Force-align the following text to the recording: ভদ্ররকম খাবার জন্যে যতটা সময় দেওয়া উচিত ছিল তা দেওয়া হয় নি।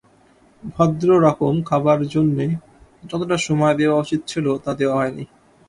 ভদ্ররকম 0.73 1.55
খাবার 1.63 1.99
জন্যে 2.07 2.45
যতটা 3.03 3.37
সময় 3.37 3.75
দেওয়া 3.75 3.97
উচিত 3.99 4.21
ছিল 4.27 4.45
তা 4.57 4.71
দেওয়া 4.73 4.95
হয় 4.95 5.13
নি। 5.17 5.23